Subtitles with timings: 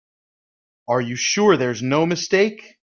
[0.87, 2.77] Are you sure there's no mistake?